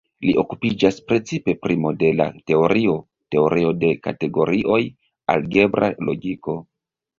[0.27, 2.97] Li okupiĝas precipe pri modela teorio,
[3.37, 4.81] teorio de kategorioj,
[5.37, 6.61] algebra logiko.